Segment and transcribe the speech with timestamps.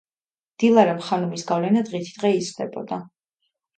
[0.61, 3.03] დილარამ ხანუმის გავლენა დღითიდღე იზრდებოდა.